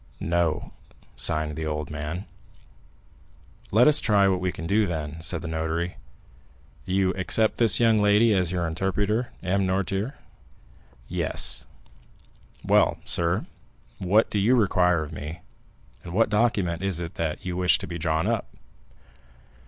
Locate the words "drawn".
17.99-18.25